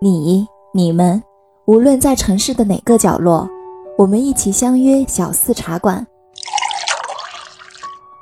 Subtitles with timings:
[0.00, 1.20] 你、你们，
[1.64, 3.50] 无论在城市的哪个角落，
[3.96, 6.06] 我们一起相约小四茶馆。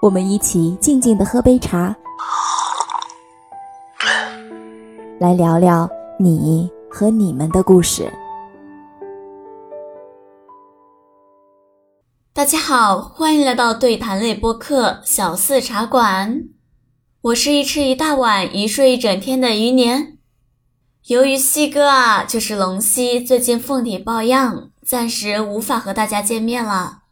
[0.00, 1.94] 我们一起静静的喝杯茶，
[5.20, 5.86] 来聊聊
[6.18, 8.10] 你和你们的故事。
[12.32, 16.44] 大家好，欢迎来到对谈类播客小四茶馆。
[17.20, 20.15] 我是一吃一大碗，一睡一整天的余年。
[21.06, 27.02] 由于西哥啊，就是龙溪，最近凤体抱恙，暂时无法和大家见面了。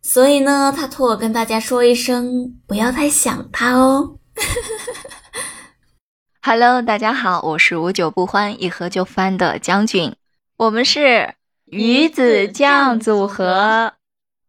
[0.00, 4.18] 所以呢，他托我跟大家说一声，不要太想他哦。
[6.40, 10.14] Hello，大家好，我是无酒不欢，一喝就翻的将军，
[10.58, 11.34] 我们是
[11.64, 13.94] 鱼子酱组合。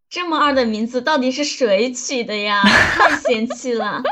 [0.07, 2.61] 这么二的名字到底是谁取的呀？
[2.61, 4.03] 太嫌弃了。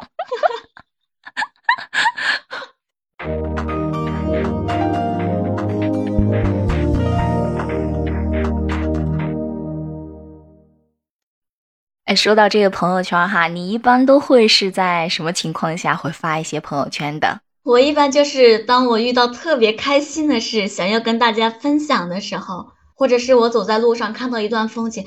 [12.16, 17.40] 说到这个朋友圈哈，你一般都会是在什么情况下会发一些朋友圈的？
[17.64, 25.04] 我一般就是当我遇到特别开心的事，想要跟大家分享的时候，或者是我走在路上看到一段风景，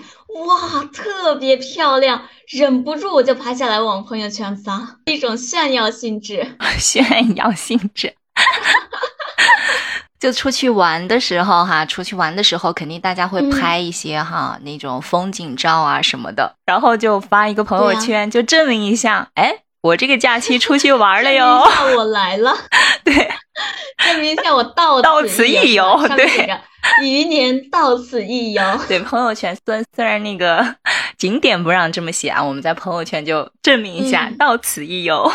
[0.46, 6.56] 哇，特别漂亮，忍不住我就拍下来往朋友圈发，一种炫耀性质。
[6.78, 8.14] 炫耀性质。
[10.18, 21.62] 就出去玩的时候哈，出去玩的时候肯定大家会拍一些哈那种风景照啊什么的，然后就发一个朋友圈，就证明一下，哎，我这个假期出去玩了哟
[21.96, 22.52] 我来了，
[23.04, 23.14] 对，
[24.04, 26.26] 证明一下我到到此一游，对，
[27.04, 30.74] 余年到此一游，对，朋友圈虽虽然那个
[31.16, 35.30] 景点不让这么写啊，我们在朋友圈就证明一下到此一游。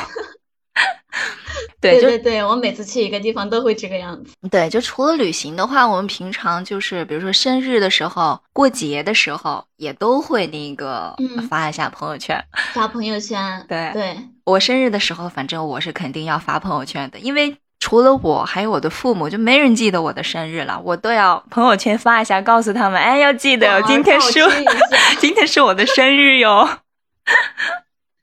[1.79, 4.31] 对对对，我每次去一个地方都会这个样子。
[4.49, 11.15] 对，就除了旅行的话，我们平常就是比如说生日的时候、过节的时候，也都会那个
[11.49, 12.43] 发一下朋友圈。
[12.73, 13.63] 发朋友圈。
[13.69, 24.39] 对对，我生日的时候，反正我是肯定要发朋友圈的，因为除了我，还有我的父母，就没人记得我的生日了，我都要朋友圈发一下，告诉他们，哎，要记得今天是
[25.19, 26.67] 今天是我的生日哟。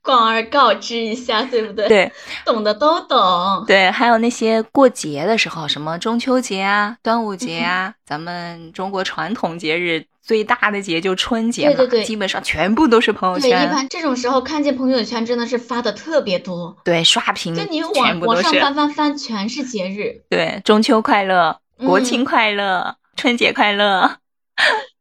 [0.03, 1.87] 广而告之一下，对不对？
[1.87, 2.11] 对，
[2.45, 3.63] 懂的都懂。
[3.67, 13.49] 对，还有那些过节的时候，什么中秋节啊、端午节啊，咱们中国传统节日最大的节就春节嘛，对对对，基本上全部都是朋友圈。
[13.51, 16.75] 对，一般这种时候看见朋友圈真的是发的特别多。
[16.83, 20.23] 对，刷屏，就你往往上翻翻翻，全是节日。
[20.29, 24.17] 对，中秋快乐，国庆快乐，春节快乐，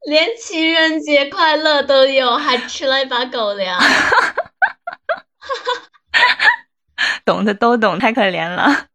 [0.07, 3.79] 连情人节快乐都有，还吃了一把狗粮。
[7.25, 8.87] 懂的都懂，太可怜了。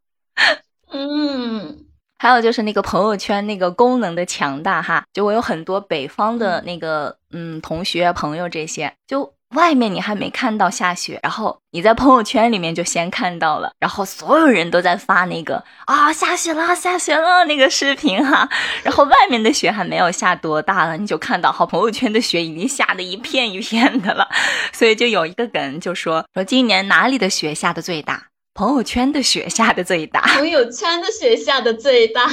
[0.91, 1.85] 嗯，
[2.17, 9.33] 还有就是那个朋友圈那个功能的强大哈，就我有很多北方的那个嗯同学朋友这些就。
[9.55, 18.47] 外面你还没看到下雪，然后你在朋友圈里面就先看到了，然后所有人都在发那个啊下雪了下雪了那个视频哈，
[18.83, 24.27] 然后外面的雪还没有下多大了，你就看到好朋友圈的雪已经下的一片一片的了，
[24.73, 28.23] 所以就有一个梗就说说今年哪里的雪下的最大，
[28.53, 32.29] 朋友圈的雪下的最大， 朋友圈的雪下的最大，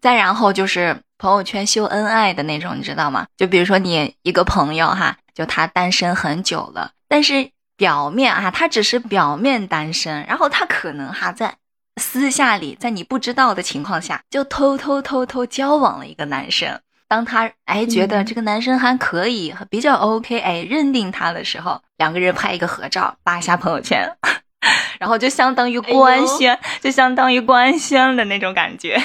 [0.00, 3.26] 再然后就是朋友圈秀恩爱的那种，你知道吗？
[3.36, 5.16] 就比如说你一个朋友哈。
[5.34, 11.56] 就他单身很久了，但是表面啊，他只是表面单身，然后他可能哈在
[11.96, 16.80] 私下里，在你不知道的情况下，就偷偷偷偷交往了一个男生。
[17.08, 24.08] 当他哎觉得这个男生还可以，比较 OK，哎认定他的时候，两个人拍一个合照，发一下朋友圈，
[25.00, 29.02] 然后就相当于官宣，就相当于官宣的那种感觉。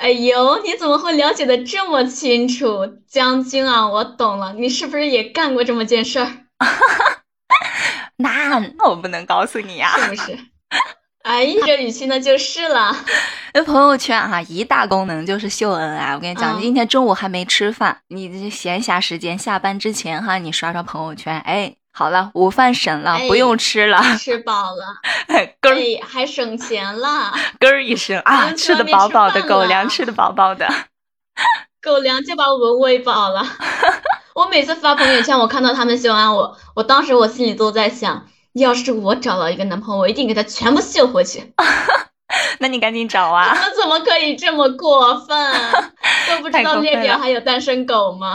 [0.00, 3.86] 哎呦，你怎么会了解的这么清楚，将军啊？
[3.86, 6.26] 我懂了，你是不是也干过这么件事儿？
[8.16, 10.38] 那那我不能告诉你呀，是不是？
[11.22, 12.96] 哎呀，这语气那就是了。
[13.54, 16.14] 那朋友圈哈，一大功能就是秀恩爱。
[16.14, 21.76] 我跟你讲，你今天中午还没吃饭，你闲暇时间下班之前哈，你刷刷朋友圈，哎。
[21.92, 24.96] 好了，午饭省了，不用吃了，吃饱了，
[25.60, 30.66] 根儿还省钱了， 咯儿一声啊，吃的饱饱的，狗粮吃的饱饱的，
[31.82, 33.46] 狗粮就把我们喂饱了。
[34.34, 41.52] 我每次发朋友圈，我看到他们秀完我，我当时我心里都在想，要是我找到一个男朋友，我一定给他全部秀回去。
[42.60, 43.54] 那你赶紧找啊！
[43.54, 45.54] 我怎么可以这么过分？
[46.30, 48.34] 都不知道列表还有单身狗吗？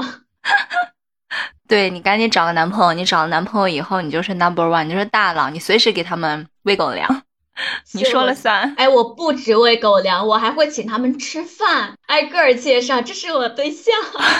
[1.68, 7.24] 对你赶紧找个男朋友，你找了男朋友以后，你就是 number one，你就是大佬，你随时给他们喂狗粮。
[7.94, 8.74] 你说了算。
[8.78, 13.94] 哎，我不只喂狗粮，我还会请他们吃饭，挨个儿介绍，这是我对象。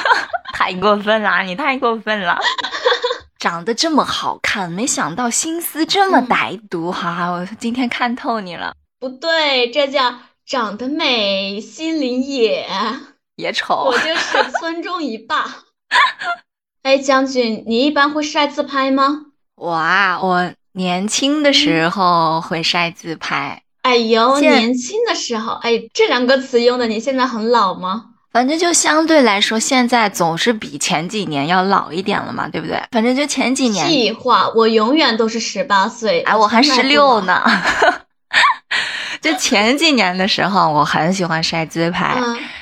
[0.54, 2.40] 太过分了，你太过分了。
[3.40, 7.30] 长得这么好看，没想到心思这么歹毒哈！
[7.30, 8.74] 我今天看透你了。
[9.00, 10.14] 不对，这叫
[10.46, 12.68] 长得美，心灵野
[13.36, 13.86] 也丑。
[13.86, 15.46] 我就是村中一霸。
[16.88, 19.24] 哎，将军，你一般会晒自拍吗？
[19.58, 23.62] 我啊，我年轻的时候会晒自拍。
[23.82, 28.06] 哎呦，年轻的时候，哎，这两个词用的，你现在很老吗？
[28.32, 32.82] 反正就相对来说，现在总是比前几年要老一点了嘛，对不对？
[32.90, 33.86] 反正就前几年。
[33.90, 37.44] 屁话，我永远都是十八岁，哎，我还十六呢。
[39.28, 42.16] 就前几年的时候，我很喜欢晒自拍，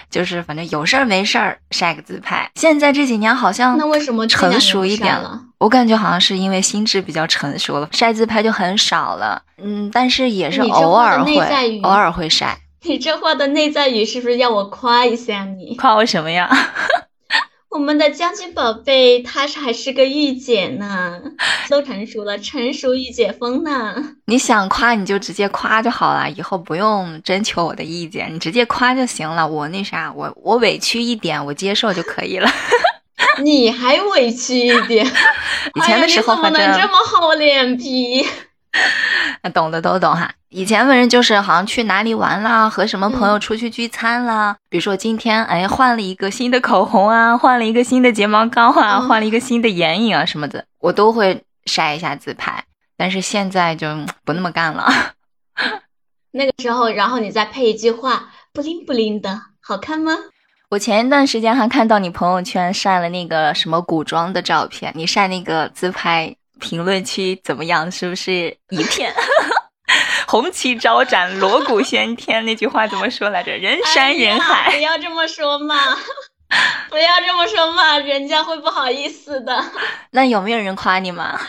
[0.10, 2.50] 就是反正有事儿没事儿晒个自拍。
[2.56, 5.40] 现在这几年好像那为什么成熟一点了？
[5.60, 9.42] 我感觉好像是因为心智比较成熟了，晒自拍就很少了。
[9.62, 12.58] 嗯，但是也是偶尔会，偶尔会晒。
[12.82, 15.76] 你这话的内在语是不是要我夸一下你？
[15.76, 16.50] 夸我什么呀？
[17.70, 21.22] 我们的将军宝贝，她是还是个御姐呢，
[21.70, 24.16] 都成熟了，成熟御姐风呢。
[24.26, 29.46] 你想夸你就直接夸就好了，以后不用征求我的意见，你直接夸就行了。
[29.46, 32.50] 我那啥，我我委屈一点，我接受就可以了。
[33.44, 35.06] 你还委屈一点？
[35.06, 38.26] 以前的时候反正这么厚脸皮。
[39.54, 40.34] 懂的都懂哈。
[40.56, 44.56] 以前反正就是好像去哪里玩啦，和什么朋友出去聚餐啦。
[44.70, 52.64] 比如说今天哎换了一个新的口红啊，换了一个新的睫毛膏啊，换了一个新的眼影啊什么的，我都会晒一下自拍。
[52.96, 53.86] 但是现在就
[54.24, 54.90] 不那么干了。
[56.32, 60.14] 那个时候，然后你再配一句话，不灵不灵的，好看吗？
[60.70, 66.34] 我前一段时间还看到你朋友圈晒了那个什么古装的照片，你晒那个自拍。
[66.58, 67.92] 评论区怎么样？
[67.92, 69.14] 是不是一片
[70.36, 72.44] 红旗招展、锣鼓喧天？
[72.46, 73.54] 那句话怎么说来着？
[73.54, 74.70] 人山人海。
[74.70, 75.78] 不要这么说嘛！
[76.92, 79.64] 不要这么说嘛，人家会不好意思的。
[80.12, 81.40] 那有没有人夸你吗？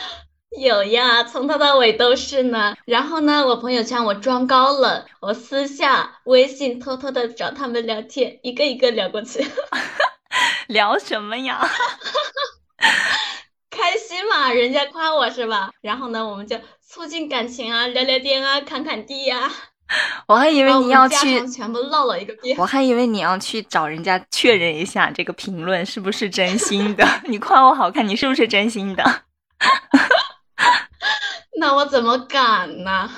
[0.56, 2.77] 有呀，从头到尾都是呢。
[2.85, 9.44] 然后呢，我朋友圈我装高冷，我私下微信偷偷的找他们聊天，一个一个聊过去。
[10.69, 11.69] 聊什么呀？
[13.76, 15.70] 开心嘛，人家夸我是吧？
[15.82, 19.50] 然后呢，我们就促进感情啊，聊聊天啊，侃侃地呀。
[20.26, 22.56] 我还以为你要去，全部唠了一个遍。
[22.58, 27.06] 我还以为你要去找人家确认一下这个评论是不是真心的。
[27.28, 29.05] 你夸我好看，你是不是真心的？
[31.61, 33.08] 那我怎么敢呢？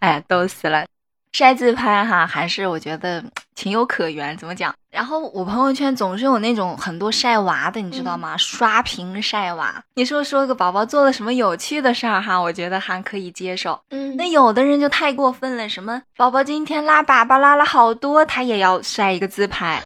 [0.00, 0.84] 哎，逗死了。
[1.32, 3.22] 晒自拍哈，还是我觉得
[3.54, 4.36] 情有可原。
[4.36, 4.74] 怎么讲？
[4.90, 8.36] 然后我朋友圈总是有那种很多晒娃的，你知道吗？
[8.36, 9.82] 刷屏晒娃。
[9.94, 12.36] 你说说个宝宝做了什么有趣的事儿哈？
[12.40, 13.80] 我觉得还可以接受。
[13.90, 19.80] 嗯，那有的人就太过分了，什么宝宝今天拉粑粑拉了好多，他也要晒一个自拍。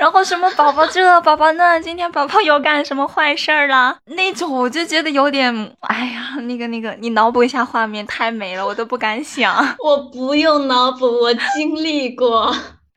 [0.00, 3.98] 然后什么宝宝这 宝宝那，今天宝宝又干什么坏事儿了？
[4.06, 9.54] 那种我就觉得有点，哎呀，那个那个，你脑补一下画面，太美了，我都不敢想。
[9.84, 12.50] 我不用脑补，我经历过。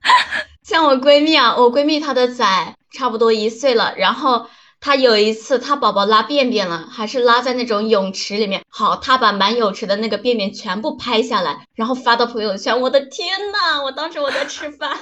[0.63, 4.47] 像我闺蜜啊，我闺蜜她的崽差不多一岁了，然后。
[4.83, 8.62] 他有一次，他宝宝拉便便了，还是拉在那种泳池里面。
[8.68, 12.81] 好，他把满泳池的那个便便全部拍下来，然后发到朋友圈。
[12.81, 14.98] 我的天呐，我当时我在吃饭，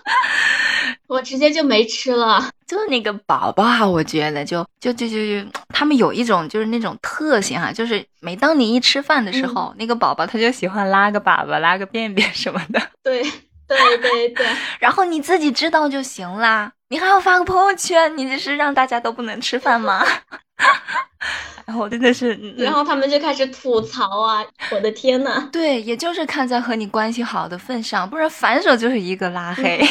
[1.08, 2.50] 我直接就没吃了。
[2.66, 12.82] 就那个宝宝啊，我觉得就就就就就他们有一种就是那种特性哈，就是每当你一吃饭的时候，那个宝宝他就喜欢拉个粑粑、拉个便便什么的。
[13.02, 13.24] 对
[13.66, 14.46] 对 对对，
[14.80, 16.72] 然后你自己知道就行啦。
[16.88, 18.16] 你还要发个朋友圈？
[18.16, 20.04] 你这是让大家都不能吃饭吗？
[21.66, 24.44] 然后真的是，然后他们就开始吐槽啊！
[24.70, 29.84] 我的天呐，对，也就是看在和你关系好的份上，不然反手就是一个拉黑，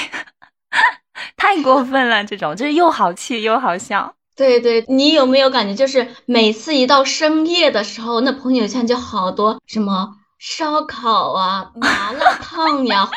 [1.36, 2.24] 太过分了！
[2.24, 4.14] 这种就是又好气又好笑。
[4.38, 13.14] 对对，你有没有感觉，就是每次一到深夜的时候，那朋友圈就好多什么烧烤啊、 麻辣烫呀、火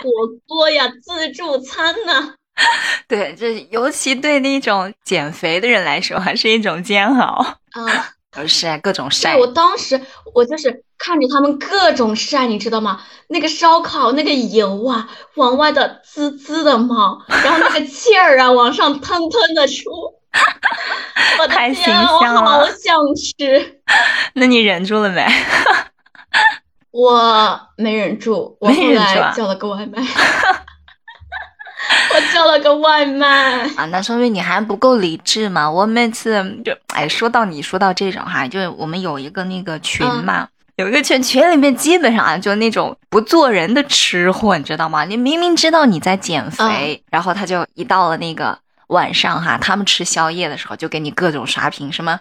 [0.46, 2.34] 锅呀、 自助餐呐。
[3.06, 7.44] 对，这尤其对那种减肥的人来说，还是一种煎熬。
[7.72, 9.36] 啊，都晒各种晒。
[9.36, 10.00] 我当时
[10.34, 13.00] 我就是看着他们各种晒，你知道吗？
[13.28, 19.84] 那个烧烤那个油啊，往外的滋滋的冒，然后那个气儿啊，往上喷喷的出。
[21.38, 23.80] 我的天，我好想吃。
[24.34, 25.24] 那你忍住了没？
[26.90, 30.02] 我没忍住，我后来叫了个外卖。
[32.14, 35.70] 我叫了个外卖啊，那说明你还不够理智嘛。
[35.70, 45.04] 我每次就哎，说到你说到这种哈，就我们有一个那个群嘛，有一个群，群里面基本上啊，就那种不做人的吃货，你知道吗？
[45.04, 52.18] 你明明知道你在减肥，然后他就一到了那个晚上哈，他们吃宵夜的时候，就给你各种刷屏，什么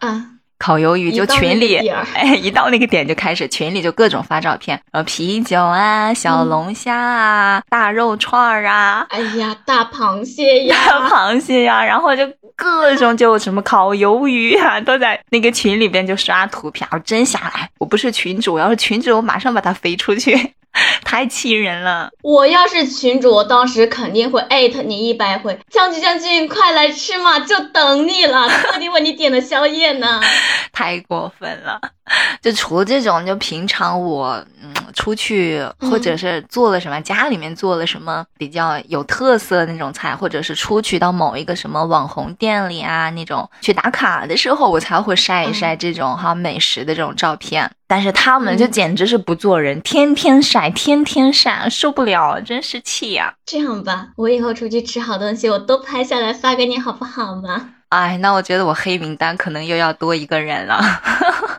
[0.59, 1.77] 烤鱿鱼，就群里，
[2.13, 12.27] 哎，一到那个点就开始群里就各种发照片，然后啤酒啊，小龙虾啊，大肉串儿啊，哎呀，大螃蟹呀，大螃蟹呀，然后就。
[12.59, 16.89] 各种就什么烤鱿鱼啊，都在那个群里边就刷图片。
[16.91, 20.33] 我真想来，我不是群主，要是群主，我马上把他飞出去，
[21.03, 22.09] 太气人了。
[22.21, 30.21] 我要是群主，我当时肯定会艾特你一百回，将军将军，快来吃嘛，就等你了， 特地为你点的宵夜呢。
[30.71, 31.79] 太过分了。
[32.41, 47.69] 就除了这种，就平常我嗯出去或者是做了什么，家里面做了什么比较有特色的那种菜，或者是出去到某一个什么网红店里啊那种去打卡的时候，我才会晒一晒这种哈美食的这种照片。
[47.87, 53.33] 但是他们就简直是不做人，天天晒，天天晒，受不了，真是气呀！
[53.45, 57.69] 这样吧，我以后出去吃好东西，我都拍下来发给你，好不好嘛？
[57.89, 60.81] 哎，那我觉得我黑名单可能又要多一个人了。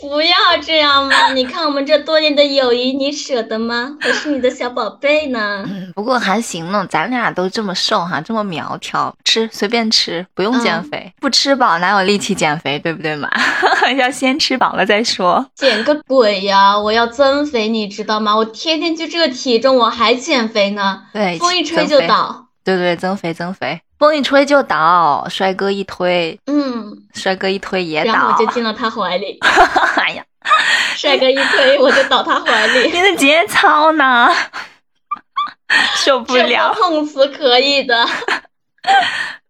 [0.00, 1.32] 不要这样嘛！
[1.34, 3.96] 你看我们这多年的友谊，你舍得吗？
[4.04, 5.64] 我是你的小宝贝呢。
[5.66, 13.28] 嗯， 不过还行呢，咱俩都这么瘦哈，这么苗条，吃随便吃，不用减肥，不吃饱哪有力气减肥，对不对嘛？
[13.96, 15.44] 要先吃饱了再说。
[15.54, 16.78] 减个鬼呀！
[16.78, 18.36] 我要增肥，你知道吗？
[18.36, 21.02] 我天天就这个体重，我还减肥呢。
[21.12, 22.46] 对，风一吹就倒。
[22.64, 23.80] 对对，增肥增肥。
[23.98, 29.38] 风一吹就倒，帅哥一推，嗯，帅哥一推也倒，然后我就进了他怀里。
[29.96, 30.24] 哎呀，
[30.94, 32.90] 帅哥一推我就倒他怀里。
[32.94, 34.30] 你的节操呢？
[35.96, 38.06] 受不了，碰瓷可以的。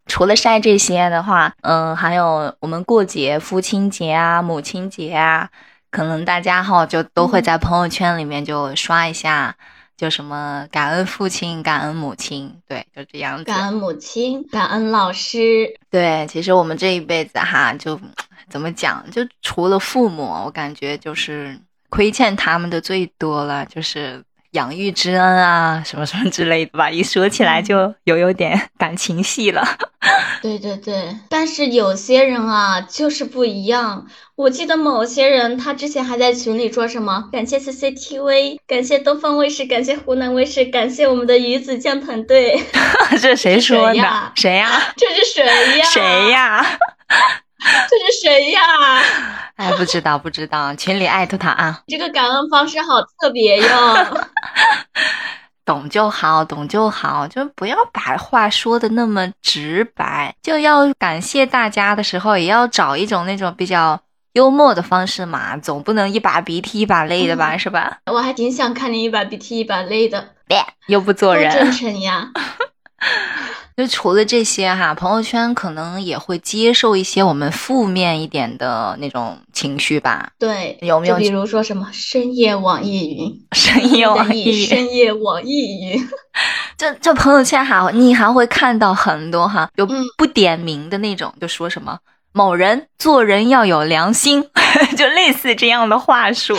[0.07, 5.51] 除了晒这些的话，嗯，还有我们过节，父亲节啊，母亲节啊，
[5.91, 9.55] 可能大家哈就都会在朋友圈里面就刷一下。
[9.99, 13.45] 就什么感恩父亲，感恩母亲，对，就这样子。
[13.45, 15.69] 感恩母亲，感恩老师。
[15.91, 18.01] 对，其实我们这一辈子哈，就
[18.49, 24.25] 怎么讲，就除了父母，我感觉就是亏欠他们的最多了，就是。
[24.53, 29.63] 养育之恩啊，什么什么之类的吧，一说起来就有有点 感情戏了。
[30.41, 34.07] 对对对，但是有些人啊，就是不一样。
[34.37, 42.63] 我记得某些人，他之前还在群里说什么：“感谢 CCTV，感谢东方卫视，感谢湖南卫视，感谢我们的鱼子酱团队。
[43.21, 44.33] ”这谁说的？
[44.37, 44.81] 谁呀？
[44.97, 45.45] 这是谁
[45.79, 45.85] 呀？
[45.85, 46.79] 谁呀？
[47.91, 48.61] 这是谁呀？
[49.57, 51.83] 哎，不知道，不知道，群里艾特他啊。
[51.89, 53.67] 这个感恩方式好特别哟。
[55.65, 60.35] 懂就好，懂就好，就不要把话说的那么直白。
[60.43, 64.01] 就要感谢大家的时候，也要找一种那种比较
[64.33, 67.99] 幽默的方式嘛，总不能一把鼻涕一把泪的吧，是吧？
[68.07, 70.33] 我还挺想看你一把鼻涕一把泪的，
[70.87, 72.31] 又不做人，真诚呀。
[73.79, 80.33] 就除了这些哈，朋友圈可能也会接受一些我们负面一点的那种情绪吧。
[80.37, 81.17] 对，有没有？
[81.17, 86.09] 比如说什么深夜网易云，深夜网易云，深夜网易云。
[86.77, 91.97] 这这朋友圈哈，你还会看到很多哈，就不点名的那种，就说什么
[92.33, 94.45] 某人做人要有良心，
[94.99, 96.57] 就类似这样的话术。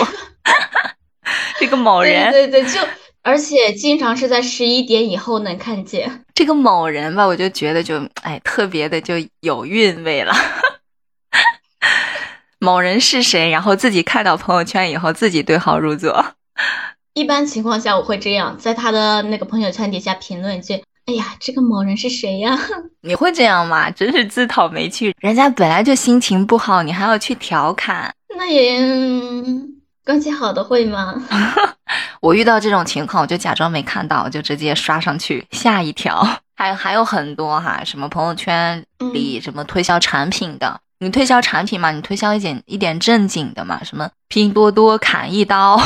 [1.60, 2.80] 这个某人，对对，就。
[3.22, 10.34] 而且经常是在十一点以后能看见这个某人吧，我就觉得就哎特别的就有韵味了。
[12.60, 13.50] 某人是谁？
[13.50, 16.34] 然后自己看到朋友圈以后，自己对号入座。
[17.14, 20.74] 一般情况下我会这样，在他的那个朋友圈底下评论一句
[21.08, 22.60] ：“哎呀，这个某人是谁呀？”
[23.02, 23.90] 你会这样吗？
[23.92, 25.16] 真是自讨没趣。
[25.20, 28.14] 人家本来就心情不好，你还要去调侃？
[28.38, 28.80] 那也
[30.10, 31.14] 关系好的会吗？
[32.20, 36.28] 我遇到这种情况，我就假装没看到，我就直接刷上去下一条。
[36.58, 45.80] 还还有很多哈，什么朋友圈里什么推销产品的，你推销产品嘛，你推销一点一点正经的嘛，什么拼多多砍一刀，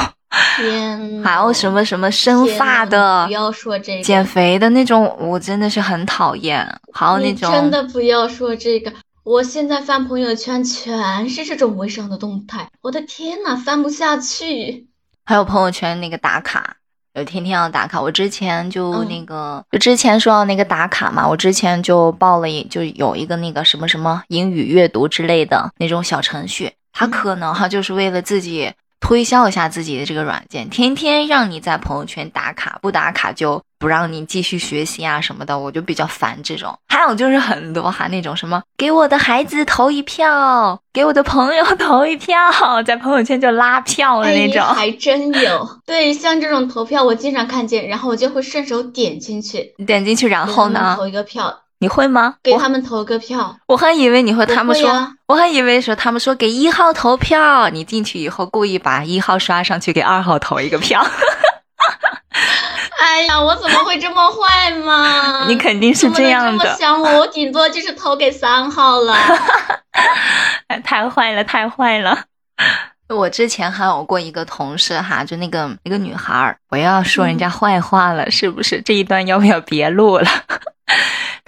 [0.56, 6.66] 天， 还有什么什么生发的，不要说这个，减肥的那种，我真的是很讨厌。
[6.94, 8.90] 还有那种真的不要说这个，
[9.24, 14.90] 我现在翻朋友圈全是这种微商的动态，我的天呐，翻不下去。
[15.24, 16.76] 还有朋友圈那个打卡，
[17.14, 18.02] 有天天要打卡。
[18.02, 28.74] 我之前就那个，就之前说到那个打卡嘛，我之前就报了一，就有一个那个什么什么英语阅读之类的那种小程序，他可能哈就是为了自己
[29.04, 36.74] 推销一下自己的这个软件，天天让你在朋友圈打卡，不打卡就不让你继续学习啊什么的，我就比较烦这种。
[36.88, 42.38] 还有就是很多哈那种什么给我的孩子投一票，给我的朋友投一票，
[42.86, 45.70] 在朋友圈就拉票的那种，还真有。
[45.86, 51.63] 对，像这种投票我经常看见，然后我就会顺手点进去，点进去然后呢投一个票。
[51.84, 52.36] 你会吗？
[52.42, 53.58] 给他们投个票。
[53.68, 61.06] 我还以为你会，他们说，啊、我还以为说他们说给一号投票，你进去以后故意把一号刷上去，给二号投一个票。
[62.98, 65.44] 哎呀，我怎么会这么坏嘛？
[65.46, 66.64] 你肯定是这样的。
[66.64, 69.14] 这么想我，我顶多就是投给三号了。
[70.86, 72.18] 太坏了，太坏了。
[73.10, 78.82] 我之前还有过一个同事哈，就那个一个女孩儿，我要说人家坏话了，是不是？
[78.82, 80.26] 这一段要不要别录了？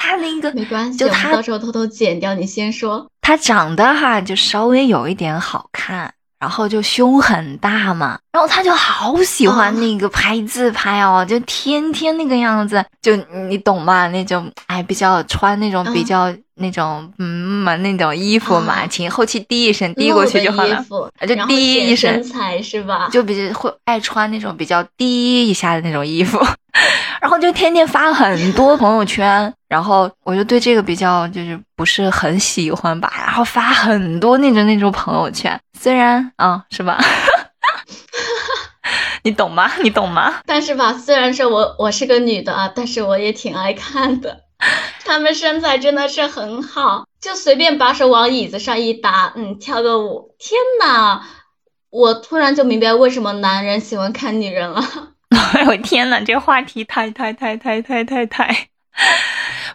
[0.06, 2.36] 他那个没关系，就他到时候偷偷剪掉。
[2.36, 13.16] 你先说，他长得哈就稍微有一点好看，然后就胸很大嘛，然后他就好喜欢那个拍自拍哦，就天天那个样子，就
[13.50, 14.08] 你懂吗？
[14.10, 17.26] 那种哎，比较穿那种比较那种嗯
[17.64, 20.86] 嘛那种衣服嘛，请后期滴一声滴过去就好了，
[21.28, 23.10] 就滴一声，身材是吧？
[23.12, 26.38] 就比较会爱穿那种比较低一下的那种衣服。
[27.22, 33.14] 然后就天天发很多朋友圈，然后我就对这个比较就是不是很喜欢吧。
[33.18, 37.00] 然后发很多那种那种朋友圈，虽然啊是吧，
[39.24, 39.72] 你懂吗？
[39.82, 40.36] 你懂吗？
[40.46, 44.42] 但是吧，虽然说我我是个女的啊，但是我也挺爱看的。
[45.04, 50.36] 他们身材真的是很好，就随便把手往椅子上一搭，嗯，跳个舞。
[50.40, 51.22] 天呐，
[51.90, 54.82] 我突然就明白为什么男人喜欢看女人了。
[55.54, 58.68] 哎呦天呐，这个话题太太太太太太太，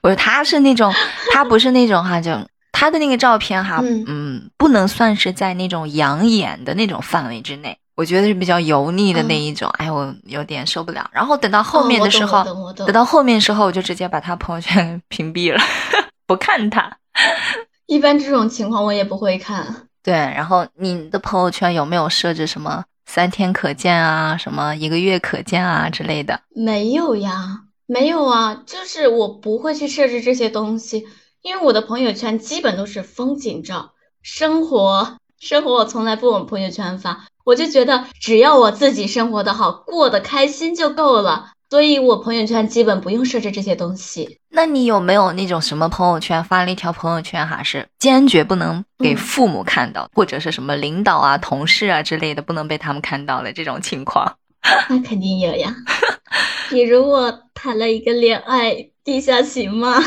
[0.00, 0.92] 不是他是那种，
[1.33, 2.33] 他不是那种哈，就
[2.73, 11.11] 他的那个照片哈，嗯嗯，不能算是在那种养眼的那种范围之内，我觉得是比较油腻的那一种，哎，我有点受不了。
[11.12, 12.45] 然后等到后面的时候，
[12.76, 15.61] 等到后面的时候，我就直接把他朋友圈 屏蔽了，
[16.26, 16.97] 不看他。
[17.87, 19.66] 一般这种情况我也不会看。
[20.02, 22.85] 对，然后你的朋友圈有没有设置什么？
[23.12, 31.08] 三天可见啊，什么一个月可见啊之类的，没有呀，没有啊，就是我不会去设置这些东西，
[31.43, 41.50] 因为我的朋友圈基本都是风景照，生活生活我从来不往朋友圈发，我就觉得只要我自己生活的好，过得开心就够了。
[41.69, 44.39] 所以我朋友圈基本不用设置这些东西。
[44.61, 54.37] 那你有没有那种什么朋友圈发了一条朋友圈哈，是坚决不能给父母看到，或者是什么领导啊、同事啊之类的不能被他们看到的这种情况？
[54.91, 55.75] 那肯定有呀。
[56.69, 59.99] 比如我谈了一个恋爱，地下情吗，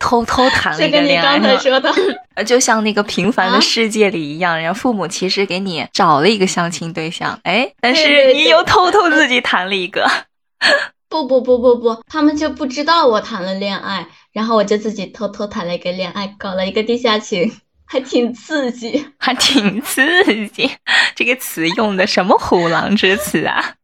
[0.00, 10.10] 偷偷谈了一个恋爱，这跟你刚才说的，就像那个平凡的世界里一样，然后父母其实给你找了一个相亲对象，哎，但是你又偷偷自己谈了一个。
[11.24, 17.52] 不不不不不，他们就不知道我谈了恋爱，然后我就自己偷偷谈了一个恋爱，搞了一个地下情，
[17.84, 20.02] 还挺刺激， 还挺刺
[20.48, 20.70] 激。
[21.14, 23.74] 这个词用的什么虎狼之词啊？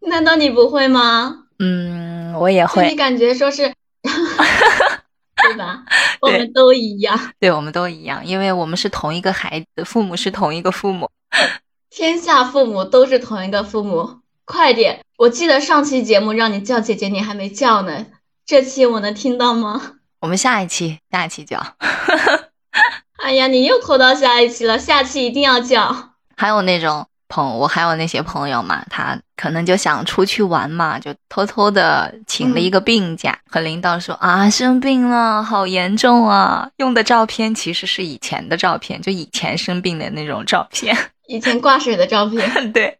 [0.00, 1.44] 难道你不会吗？
[1.58, 2.88] 嗯，我也会。
[2.88, 5.84] 你感觉说是， 对吧？
[6.20, 7.32] 我们都一样。
[7.38, 11.10] 对，我们都一样，因为我们是同一个孩子，父母是同一个父母。
[11.88, 15.00] 天下父母都是同一个父母，快点！
[15.18, 18.06] 我记得上期节目让你叫姐姐，你还没叫呢。
[18.44, 19.80] 这期我能听到吗？
[20.20, 21.64] 我们下一期，下一期叫。
[23.22, 26.10] 哎呀，你又拖到下一期了，下期一定要叫。
[26.36, 36.68] 还有那种朋，我还有那些朋友嘛，他可能就想出去玩嘛，就偷偷的请了一个病假，和领导说啊生病了，好严重啊。
[36.78, 40.96] 用的照片其实是以前的照片，就以前生病的那种照片。
[41.28, 42.98] 以前挂水的照片， 对，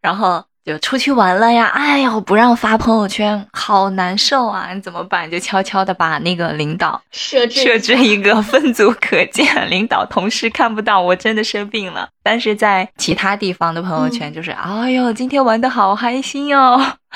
[0.00, 1.66] 然后就出去玩了呀。
[1.66, 4.70] 哎呀，不让发朋友圈，好难受啊！
[4.74, 5.30] 你怎么办？
[5.30, 12.08] 就悄悄的把那个领导设置设置一个分组可见，领导同事看不到我真的生病了。
[12.24, 16.94] 但是在其他地方的朋友圈，就是哎呦，今天玩的好开心哦。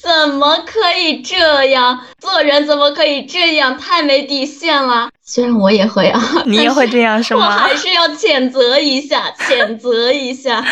[0.00, 2.66] 怎么可以这样做人？
[2.66, 3.78] 怎么可以这样？
[3.78, 5.08] 太没底线了！
[5.22, 7.46] 虽然我也会啊，你也会这样是吗？
[7.46, 10.64] 我还是要谴责一下，谴责一下。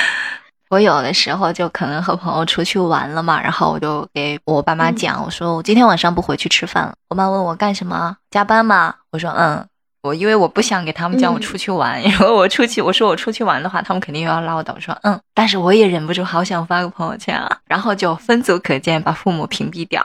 [0.71, 6.95] 我有的时候就可能和朋友出去玩了嘛，然后我就给我爸妈讲，我说我今天晚上不回去吃饭了。
[7.09, 8.17] 我妈问我干什么？
[8.31, 8.95] 加班吗？
[9.11, 9.67] 我说嗯。
[10.03, 14.73] 我因为我不想给他们叫我出去玩，因为我出去我说我出去玩的话，他们肯定又要唠叨。
[14.75, 20.03] 我说嗯，但是我也忍不住，好想发个朋友圈啊，然后就分组可见，把父母屏蔽掉，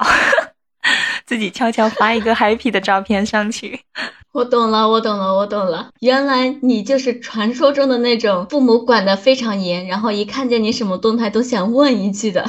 [1.26, 3.80] 自己悄悄发一个 happy 的照片上去。
[4.36, 5.92] 我懂了，我懂了，我懂了。
[6.02, 12.44] 原来你就是传说中的那种父母管得非常严，然后一看见你什么动态都想问一句的。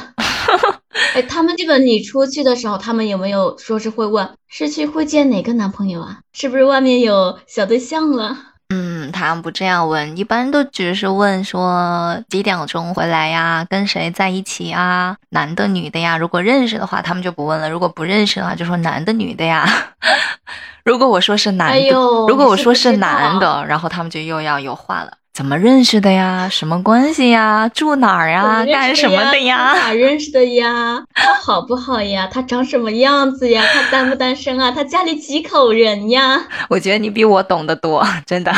[1.15, 6.19] 哎，他们这个你出去的时候，他们有没有说是会问是去会见哪个男朋友啊？
[6.33, 8.37] 是不是外面有小对象了？
[8.69, 16.19] 嗯，他们不这样问，一般都只是问说几点钟回来呀，跟谁在一起啊，男的女的呀。
[16.19, 19.65] 如果认识的话，他们就不问了；如果不认识的话，就说男的女的呀。
[20.85, 21.91] 如果我说是男的，
[22.29, 25.13] 如果我说是男的，然后他们就又要有话了。
[25.37, 26.49] 怎么认识的呀？
[26.51, 27.69] 什么关系呀？
[27.69, 28.65] 住哪儿呀？
[28.65, 29.75] 干什么的呀？
[29.77, 31.05] 哪认识的呀？
[31.13, 32.27] 他好不好呀？
[32.33, 33.63] 他长什么样子呀？
[33.71, 34.71] 他单不单身啊？
[34.71, 36.43] 他家里几口人呀？
[36.71, 38.51] 我觉得你比我懂得多， 真的。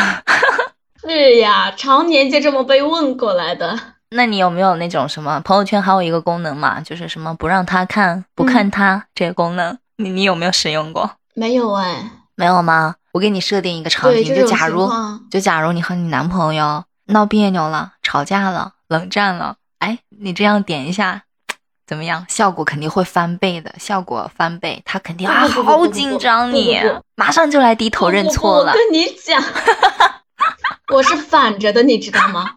[1.05, 3.77] 是呀，常年就这么被问过来的。
[4.11, 6.79] 那你有没有那种什么朋友圈还有一个功能嘛？
[6.79, 11.11] 就是什么不让他看，不看他这个功能，你你有没有使用过？
[11.35, 12.09] 没有哎。
[12.35, 12.95] 没有吗？
[13.11, 14.89] 我给你设定一个场景，就假如，
[15.31, 21.23] 就假如你和你男朋友闹别扭了、吵架了、冷战了，哎，你这样点一下，
[21.87, 22.25] 怎么样？
[22.29, 26.79] 效果肯定会翻倍的，效果翻倍，他肯定啊，好紧张，你
[27.15, 28.71] 马上就来低头认错了。
[28.71, 29.41] 我跟你讲，
[30.91, 32.51] 我是反着的，你知道吗？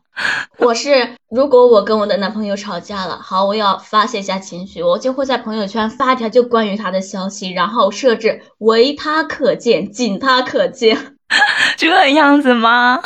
[0.59, 11.17] 我是，如果我跟我的男朋友吵架了，好，我要发泄一下情绪，我就会在朋友圈发条就关于他的消息，然后设置唯他可见，仅他可见，
[11.77, 13.01] 这样子吗？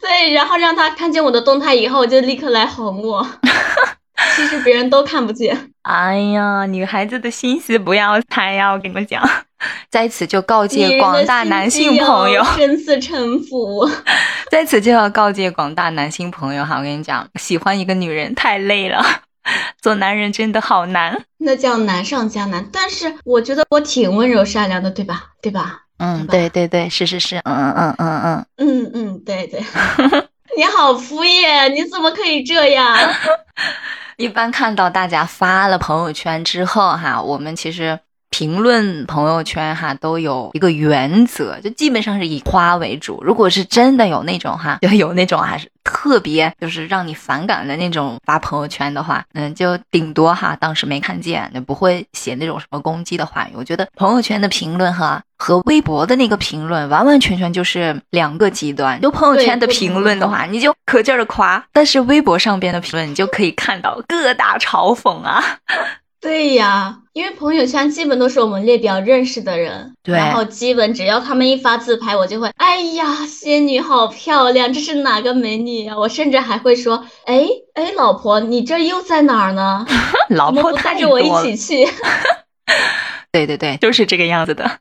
[0.00, 3.26] 对，然后让他看见我的动态以后，就立刻来哄我。
[4.36, 5.70] 其实别人都看不见。
[5.82, 8.70] 哎呀，女孩子的心思不要猜呀！
[8.72, 9.22] 我跟你们讲，
[9.90, 13.88] 在此就告诫广大男性朋友，深似城府。
[14.50, 19.04] 在此就要告诫广大男性朋友哈，我跟你讲，喜欢一个女人太累了，
[19.82, 22.68] 做男人真的好难，那叫难上加难。
[22.72, 25.24] 但是我觉得我挺温柔善良的，对吧？
[25.42, 25.82] 对吧？
[25.98, 29.60] 嗯，对对对，是是是，嗯嗯嗯嗯嗯嗯嗯，对对。
[30.56, 32.96] 你好敷衍，你怎么可以这样？
[34.16, 37.98] 一般看到大家发了朋友圈之后，哈，我们其实
[38.30, 43.22] 评论朋友圈哈都有一个原则，就基本上是以夸为主。
[43.22, 45.68] 如果是真的有那种哈， 就有那种还是。
[45.90, 53.52] 特别就是让你反感的那种发朋友圈的话，嗯，就顶多哈当时没看见，就不会写那种什么攻击的话语。
[53.54, 59.00] 我觉得朋友圈的评论哈和微博的那个评论完完全全就是两个极端。
[59.00, 65.42] 就朋友圈的评论的话，你就可劲儿的夸；但是微博上边的评论，你就可以看到各大嘲讽啊。
[66.20, 75.98] 对呀，因为朋友圈基本都是我们列表认识的人，对，然后基本只要他们一发自拍，我就会，哎呀，仙女好漂亮，这是哪个美女呀？
[75.98, 79.84] 我甚至还会说，哎哎，老婆，你这又在哪儿呢？
[80.30, 81.92] 老婆带着我一起去。
[83.32, 84.78] 对对对，就是这个样子的，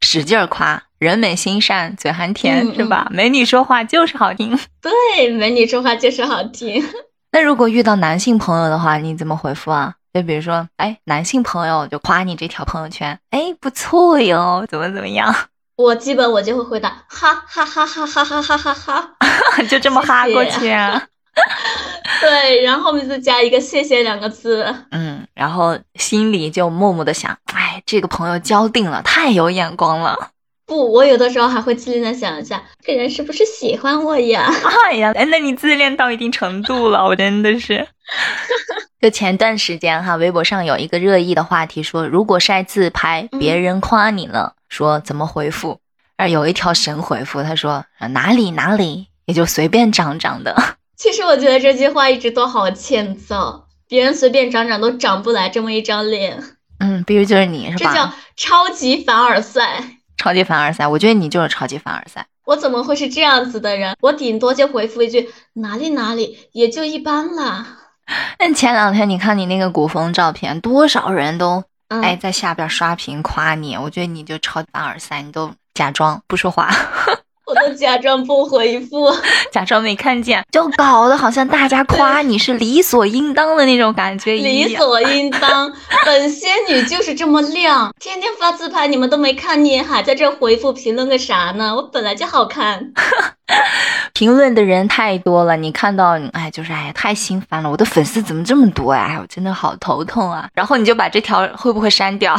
[0.00, 3.06] 使劲儿夸，人美心善，嘴还甜，是吧？
[3.12, 4.58] 美女说话就是好听。
[4.82, 6.84] 对，美女说话就是好听。
[7.30, 9.94] 那如果遇到男性朋友的话，你怎么回复啊？
[10.16, 15.34] 就比如说，哎，男性朋友就夸你这条朋友圈，哎，不错哟，怎么怎么样？
[15.76, 19.14] 我基本我就会回答，哈哈哈哈哈哈哈哈哈，
[19.68, 21.02] 就这么哈过去啊？
[22.22, 24.74] 对，然后后面再加一个谢谢两个字。
[24.90, 30.30] 嗯，然后心里就默默的想，哎，这个朋友交定了，太有眼光了。
[30.66, 34.50] 不，我有的时候还会自恋的想一下，这人是不是喜欢我呀？
[34.90, 37.86] 哎呀，哎，那你自恋到一定程度了，我真的是。
[39.00, 45.78] 就前段时间哈，微博上有一个热议的话题，说如果晒自拍，别人夸你了，说怎么回复？
[46.16, 50.76] 而有一条神回复，他说哪里哪里，也就随便长长的。
[50.96, 56.42] 其实我觉得这句话一直都好欠揍，别人随便长长都长不来这么一张脸。
[56.78, 57.92] 嗯，比如就是你是吧？
[57.92, 59.95] 这叫超级凡尔赛。
[60.16, 62.26] 超级凡尔赛，我觉得你就是超级凡尔赛。
[62.44, 63.96] 我怎么会是这样子的人？
[64.00, 67.66] 我顶多就回复一句哪里哪里，也就一般啦。
[68.38, 76.70] 那前两天你看你那个古风照片，多少人都哎在下边刷屏夸你，我觉得你就超凡尔赛，你都假装不说话。
[77.46, 79.10] 我都假装不回复，
[79.52, 84.68] 假装没看见，就搞得好像大家夸你是理所应当的那种感觉一样。
[84.68, 85.72] 理所应当，
[86.04, 91.74] 本仙女就是这么亮，天天发自拍，你们都没看见，还在这回复评论个啥呢？
[91.76, 92.92] 我本来就好看。
[94.12, 97.70] 评论的人太多了，你看到，哎，就是哎，太心烦了。
[97.70, 99.06] 我的粉丝怎么这么多呀？
[99.12, 100.48] 哎，我真的好头痛啊。
[100.52, 102.36] 然后你就把这条会不会删掉？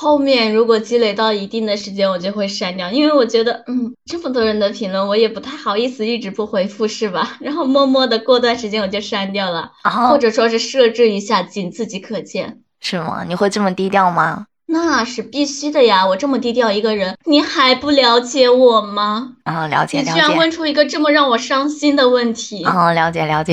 [0.00, 7.36] 后面如果积累到一定的时间，我就会删掉，因为我觉得，嗯，这么多人的评论，我也不太好意思一直不回复，是吧？
[7.44, 9.72] 然后默默的过段时间我就删掉了，
[10.08, 13.24] 或者说是设置一下仅自己可见，是吗？
[13.28, 14.46] 你会这么低调吗？
[14.64, 16.06] 那是必须的呀！
[16.06, 19.32] 我这么低调一个人，你还不了解我吗？
[19.44, 20.10] 啊、了解了解。
[20.12, 22.64] 你居然问出一个这么让我伤心的问题。
[22.64, 23.52] 哦，了解了解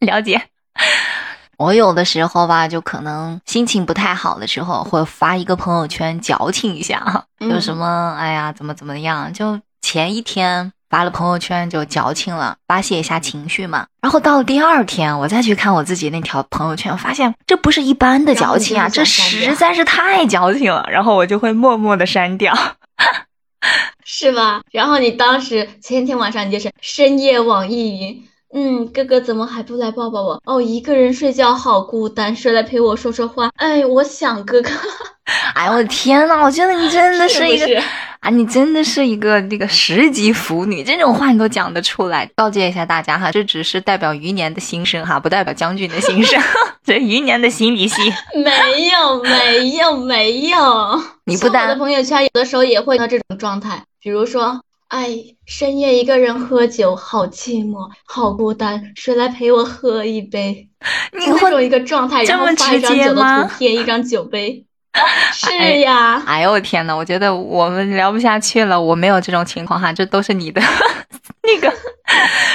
[0.00, 0.42] 了解。
[1.58, 13.86] 我有的时候吧，就可能心情不太好的时候，会发一个朋友圈矫情一下，嗯 就什么哎呀怎么怎么样，就前一天发了朋友圈就矫情了，发泄一下情绪嘛。
[14.00, 22.54] 然后到了第二天，我再去看我自己那条朋友圈，我发现这不是一般的矫情啊，这实在是太矫情了，然后我就会默默的删掉。
[24.04, 24.60] 是吧？
[24.70, 30.40] 然后你当时前天晚上你就是深夜网易云，嗯，哥哥怎么还不来抱抱我？
[30.46, 33.50] 哦，一个人睡觉好孤单，谁来陪我说说话？
[33.56, 34.70] 哎，我想哥哥，
[35.54, 37.82] 哎呦我的天呐，我觉得你真的是一个
[38.20, 42.30] 啊，你真的是一个那个十级腐女，这种话你都讲得出来。
[42.36, 46.40] 告诫一下大家哈，这只是代表余年的心声哈，不代表将军的心声。
[46.86, 47.96] 这余年的心理戏，
[48.36, 51.02] 没有，没有，没有。
[51.24, 55.08] 你不但我的朋友圈有的时候也会到这种状态，比如说，哎，
[55.46, 60.68] 深夜一个人喝酒，好寂寞，好孤单，谁来陪我喝一杯？
[61.12, 64.64] 你会就那种一个状态，然后发一张酒的图片，一张酒杯。
[65.32, 68.80] 是呀，哎呦我天呐，我觉得我们聊不下去了。
[68.80, 70.62] 我没有这种情况哈，这都是你的
[71.42, 71.76] 那个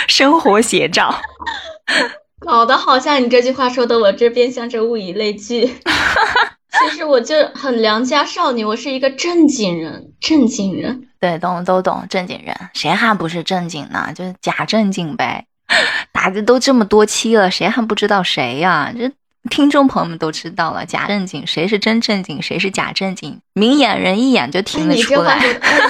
[0.08, 1.14] 生活写照。
[2.40, 5.76] 搞得好像你这句话说的我这边像是物以类聚。
[6.72, 11.08] 其实我就很良家少女，我是一个正经人，正经人。
[11.20, 14.12] 对，懂都懂，正经人谁还不是正经呢？
[14.16, 15.46] 就是假正经呗。
[16.12, 19.12] 打的都这么多期了，谁还不知道谁呀、这
[19.50, 25.40] 听众朋友们都知道了，假正经谁是真正经，谁是假正经，明眼人一眼就哎，听得出你这话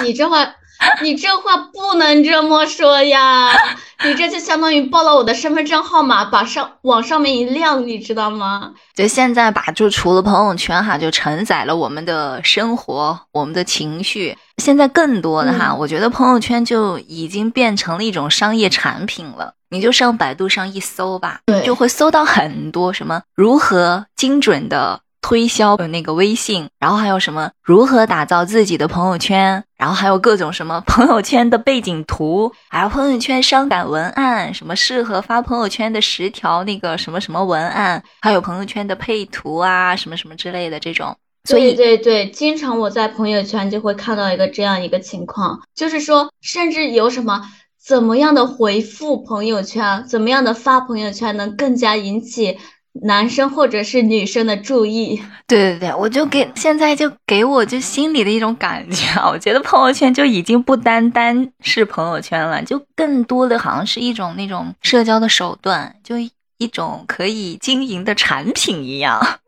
[0.04, 0.56] 你这话，
[1.04, 3.52] 你这话不能这么说呀！
[4.06, 8.72] 你这就相当于报了我的身份证号码，把上往上面一亮，你知道吗？
[8.96, 14.38] 就现在吧，就除了朋友圈哈，就承载了我们的生活，我们的情绪。
[14.58, 19.54] 现在更多的哈，嗯我觉得朋友圈就已经变成了一种商业产品了。
[19.72, 41.16] 你就上百度上一搜吧，对就会搜到很多什么如何精准的推销那个微信，然后还有什么如何打造自己的朋友圈，然后还有各种什么朋友圈的背景图， 还有朋友圈伤感文案，什么适合发朋友圈的十条那个什么什么文案，还有朋友圈的配图啊，什么什么之类的这种。
[41.46, 47.42] 所以对对对，经常我在朋友圈就会看到一个这样一个情况，就是说，甚至有什么
[47.84, 52.60] 怎么样的回复朋友圈，怎么样的发朋友圈能更加引起
[53.04, 55.22] 男生或者是女生的注意。
[55.48, 66.16] 对对对，我就给现在就给我就心里的一种感觉啊， 我觉得朋友圈就已经不单单是朋友圈了，就更多的好像是一种那种社交的手段，就
[66.58, 69.40] 一种可以经营的产品一样。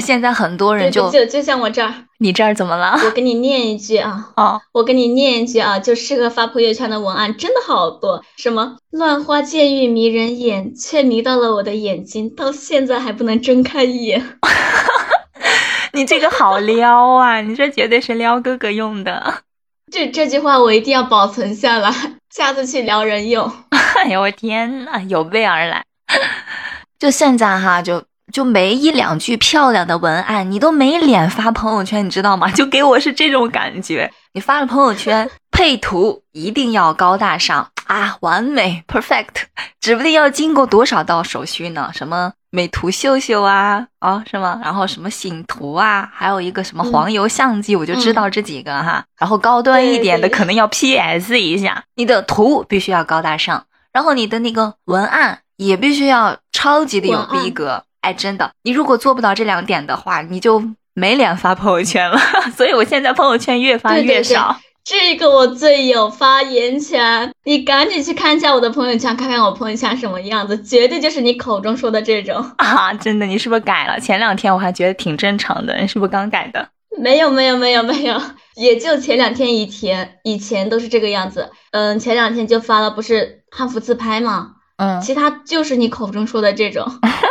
[0.00, 2.98] 现在很多人就，就就像我这儿，你这儿怎么了？
[3.04, 14.38] 我给你念一句啊，哦，我给你念一句啊，就适合发朋友圈的文案真的好多，什么乱花渐欲迷人眼，却迷到了我的眼睛，到现在还不能睁开眼。
[15.92, 17.40] 你这个好撩啊！
[17.40, 19.42] 你这绝对是撩哥哥用的。
[19.92, 21.92] 这这句话我一定要保存下来，
[22.34, 23.48] 下次去撩人用。
[23.70, 25.84] 哎呦我天呐，有备而来。
[26.98, 28.02] 就现在哈，就
[28.34, 32.50] 就没一两句漂亮的文案，你都没脸发朋友圈，你知道吗？
[32.52, 34.10] 就给我是这种感觉。
[34.32, 39.44] 你发了朋友圈，配图一定要高大上啊，完美 perfect，
[39.80, 41.92] 指不定要经过多少道手续呢？
[41.94, 44.60] 什么美图秀秀啊，啊是吗？
[44.64, 49.04] 然后什么醒图啊，还有一个什么黄油相机，我就知道这几个哈。
[49.16, 57.84] 然后高端一点的可能要 PS 一下，你的图必须要高大上，然后你的那个文案也必须要超级的有逼格。
[58.04, 60.62] 哎，真的，你如果做不到这两点的话，你就
[60.92, 62.18] 没脸发朋友圈了。
[62.54, 64.60] 所以我现在朋友圈越发对对对越少。
[64.84, 72.36] 这个我最有发言权，你赶紧去看一下我的朋友圈，看看我朋友圈什么样子，绝对就是你口中说的这种。
[72.58, 73.98] 啊，真的，你是不是改了？
[73.98, 76.68] 前两天我还觉得挺正常的，你是不是刚改的？
[77.00, 78.20] 没有没有没有没有，
[78.56, 81.50] 也就前两天以前以前都是这个样子。
[81.72, 84.50] 嗯，前两天就发了，不是汉服自拍吗？
[84.76, 86.86] 嗯，其他就是你口中说的这种，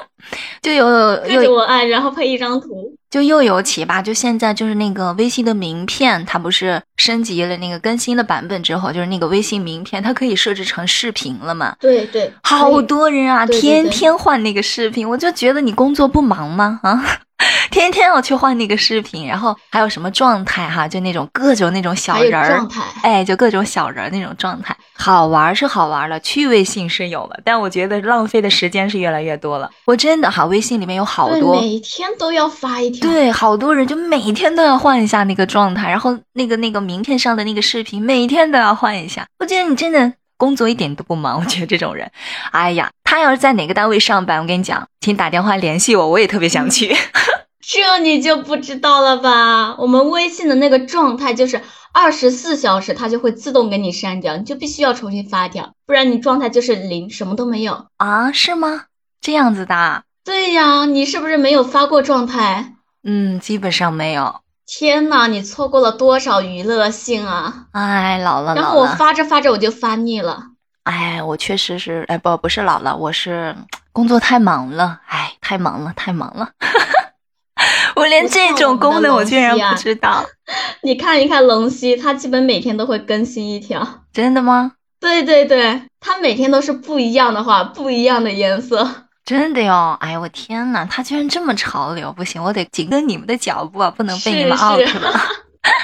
[0.64, 2.96] 就有看着又我按，然后配一张图。
[3.14, 11.76] 就又有起吧，就现在就是那个微信的名片，它不是升级了那个更新的版本之后，就是那个微信名片，它可以设置成视频了嘛？
[11.80, 16.80] 对对，好多人啊，对对天对天换那个视频，我就觉得你工作不忙吗？
[16.82, 17.06] 啊，
[17.70, 22.82] 天天要去换那个视频，然后还有什么状态哈，就那种各种那种小人儿状，态。
[23.04, 29.70] 哎，就各种小人儿那种状态，好玩儿是好玩儿了，趣味性是有了，但我觉得浪费的时间是越来越多了。
[29.86, 33.03] 我真的哈，微信里面有好，多每天都要发一条吧？
[33.04, 39.26] 对，好多人就每天都要换一下那个状态，然后那个那个名片上的那个视频，每天都要换一下。
[39.40, 41.40] 我觉得你真的工作一点都不忙。
[41.42, 42.10] 我觉得这种人，
[42.52, 46.96] 哎呀，他要是在哪个单位上班，我跟你讲，请打电话联系我，我也特别想去。
[47.62, 49.76] 这你就不知道了吧？
[49.78, 51.62] 我们微信的那个状态就是
[51.94, 58.32] 二十四小时，它就会自动给你删掉，你就必须要重新发掉，不然你状态就是零，什么都没有啊？
[58.32, 58.86] 是吗？
[59.22, 60.04] 这样子的？
[60.26, 62.74] 对呀，你是不是没有发过状态？
[63.04, 64.42] 嗯，基本上没有。
[64.66, 67.66] 天呐，你错过了多少娱乐性啊！
[67.74, 70.44] 哎，老了，然后我发着发着我就发腻了。
[70.84, 73.56] 哎，我确实是，哎，不，不是老了，我是
[73.92, 76.50] 工作太忙了，哎，太忙了，太忙了。
[77.96, 80.26] 我连这种功能我居然不知道。
[80.82, 83.86] 你看一看龙溪，他基本每天都会更新一条。
[84.12, 84.74] 真的吗？
[85.00, 88.88] 对对对，他每天都是不一样的话，不一样的颜色。
[89.26, 89.98] 真的哟！
[90.02, 95.20] 哎呀，我天呐，他居然这么潮流，不行，我得紧跟你们的脚步啊，不能被你们 out 了。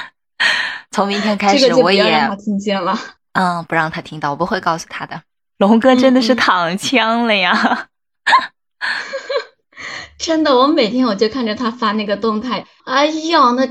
[0.90, 2.98] 从明天开始，我也让他听见了。
[3.32, 5.22] 嗯，不让他听到，我不会告诉他的。
[5.58, 7.88] 龙哥真的是躺枪了呀！
[10.18, 13.66] 真的，我每天我就看着他发那个动态，哎呀，那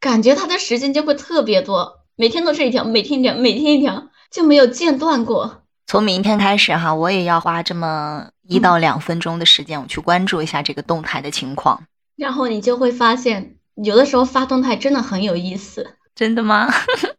[0.00, 5.62] 感觉他的时间就会特别多，每天都是一条，每天一条，每天一条，就没有间断过。
[5.86, 11.82] 从明天开始哈，我也要花这么一到两分钟的时间，我去关注一下这个动态的情况。
[12.16, 15.96] 然后你就会发现，有的时候发动态真的很有意思。
[16.14, 16.68] 真的吗？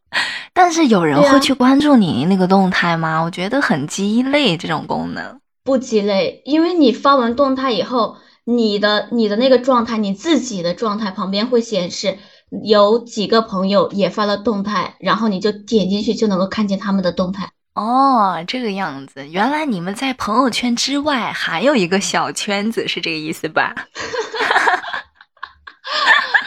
[0.53, 3.21] 但是有人会去关注你那个动态吗？
[3.21, 8.17] 我觉得很鸡肋，这种功能不鸡肋，因为你发完动态以后。
[8.47, 12.19] 你的你的那个状态，你自己的状态旁边会显示
[12.63, 17.49] 有几个朋友也发了动态，然后你就点进去就能够看见他们的动态。
[17.75, 23.75] 哦，这个样子，原来你们在朋友圈之外还有一个小圈子，是这个意思吧？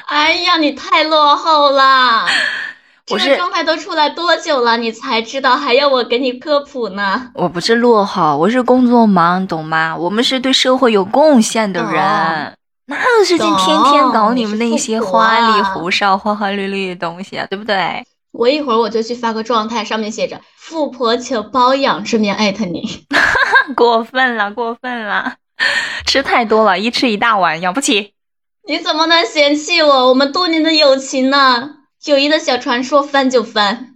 [0.09, 2.27] 哎呀，你太落后了。
[3.11, 7.31] 我是状态都出来多久了，你才知道还要我给你科普呢？
[7.35, 9.97] 我不是落后，我是工作忙，懂吗？
[9.97, 11.93] 我们是对社会有贡献的人，
[12.87, 17.47] 哪有时间天天搞你们那些花里胡哨、花花绿绿的东西啊？
[17.49, 18.05] 对不对？
[18.33, 23.07] 我一会儿我就去发个状态，上面写着“富婆求包养”，顺便艾特你。
[23.75, 25.37] 过分了，过分了，
[26.05, 28.13] 吃太多了，一吃一大碗，养不起。
[28.67, 30.09] 你怎么能嫌弃我？
[30.09, 31.77] 我们多年的友情呢？
[32.05, 33.95] 友谊的小船说翻就翻。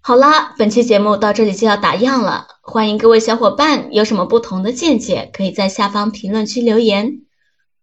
[0.00, 2.48] 好啦，本期节目到这里就要打烊了。
[2.60, 7.20] 欢迎各位小伙伴有什么不同的见解，可以在下方评论区留言，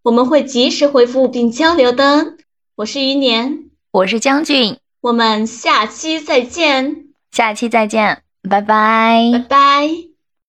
[0.02, 2.34] 我们会及时回复并交流的。
[2.78, 10.07] 我是余年，我是将军，我们下期再见，下期再见，拜拜，拜拜。